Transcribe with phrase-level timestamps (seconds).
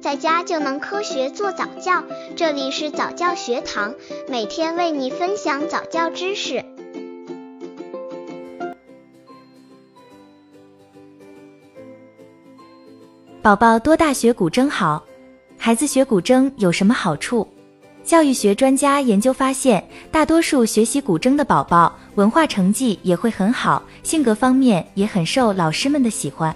[0.00, 2.02] 在家就能科学做早教。
[2.34, 3.94] 这里是早教学堂，
[4.28, 6.64] 每天为你分享早教知识。
[13.42, 15.04] 宝宝多大学古筝好？
[15.58, 17.46] 孩子学古筝有什么好处？
[18.02, 26.54] 教育学专家研究发现，大多数学习古筝的宝宝，文化成绩也会很好，性格方面也很受老师们的喜欢。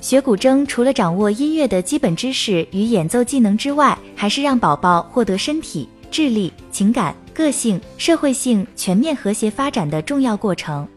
[0.00, 10.88] 学古筝除了掌握音乐的基本知识与演奏技能之外，还是让宝宝获得身体、智力、情感、个性、社会性全面和谐发展的重要过程。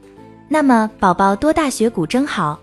[0.47, 2.58] 那么，宝宝多大学古筝好？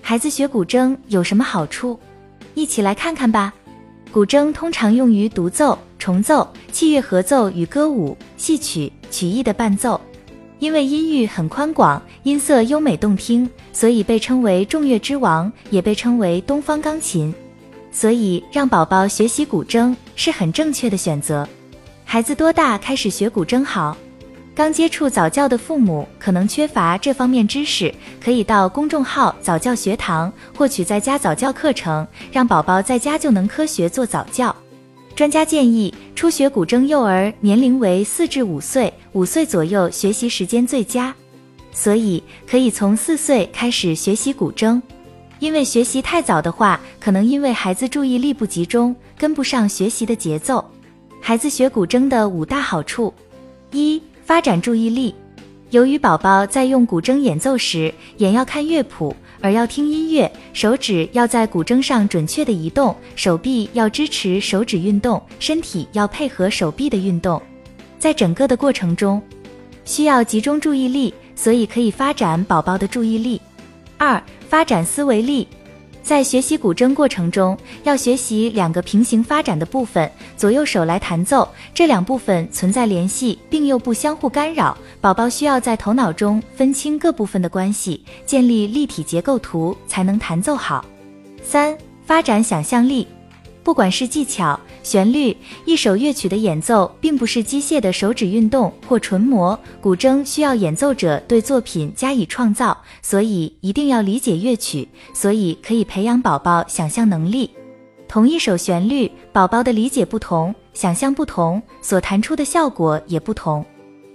[0.00, 1.98] 孩子学古筝有什么好处？
[2.54, 3.52] 一起来看看吧。
[4.12, 10.00] 古筝通常用于独奏、重奏、器乐合奏与歌舞、戏曲、曲艺的伴奏。
[10.60, 17.34] 因为音域很宽广，音色优美动听，所以被称为众乐之王，也被称为东方钢琴。
[17.92, 21.48] 所以让宝宝学习古筝是很正确的选择。
[22.04, 23.96] 孩子多大开始学古筝好？
[24.54, 34.54] 刚接触早教的父母可能缺乏这方面知识，可以到公众号早教学堂获取在家早教课程，让宝宝在家就能科学做早教。
[35.14, 41.14] 专家建议，初学古筝幼儿年龄为四至五岁，五岁左右学习时间最佳，
[41.72, 44.80] 所以可以从四岁开始学习古筝。
[45.38, 50.64] 因为学习太早的话，可能因为孩子注意力不集中，跟不上学习的节奏。
[51.20, 53.12] 孩子学古筝的五大好处：
[53.70, 55.14] 一发展注意力，
[55.70, 67.40] 由于宝宝在用古筝演奏时，眼要看乐谱，耳要听音乐，手指要在古筝上准确的移动，手臂要支持手指运动，身体要配合手臂的运动，
[67.98, 69.22] 在整个的过程中，
[69.86, 73.40] 需要集中注意力，所以可以发展宝宝的注意力。
[73.96, 75.48] 二、发展思维力。
[76.02, 84.76] 在学习古筝过程中，要学习两个平行发展的部分，左右手来弹奏，这两部分存在联系，并又不相互干扰。
[85.00, 90.84] 宝宝需要在头脑中分清各部分的关系，建立立体结构图，才能弹奏好。
[91.42, 91.74] 三、
[92.04, 93.06] 发展想象力。
[93.62, 107.50] 不管是技巧、旋律，一首乐曲的演奏并不是机械的手指运动或纯模，古筝需要演奏者对作品加以创造，所以一定要理解乐曲，所以可以培养宝宝想象能力。
[108.08, 113.64] 同一首旋律，宝宝的理解不同，想象不同，所弹出的效果也不同。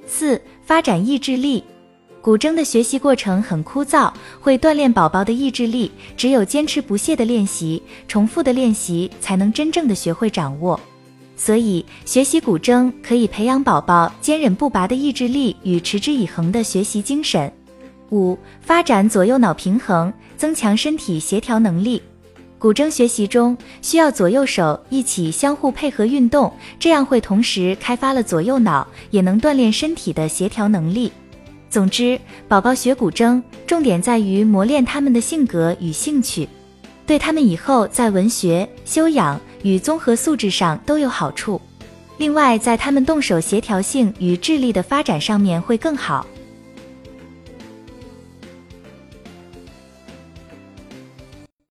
[0.05, 1.63] 四、发展意志力。
[2.25, 5.91] 古筝的学习过程很枯燥，会锻炼宝宝的意志力。
[6.17, 10.79] 只有坚持不懈的练习，重复的练习，才能真正的学会掌握。
[11.37, 17.53] 所以，学习古筝可以培养宝宝坚韧不拔的意志力与持之以恒的学习精神。
[18.09, 22.01] 五、发展左右脑平衡，增强身体协调能力。
[22.57, 31.11] 古筝学习中需要左右手一起相互配合运动，这样会同时开发了左右脑，也能锻炼身体的协调能力。
[31.75, 36.47] 总之，宝宝学古筝重点在于磨练他们的性格与兴趣，
[37.05, 41.59] 对他们以后在文学、修养与综合素质上都有好处。
[42.17, 46.25] 另外，在他们动手协调性与智力的发展上面会更好。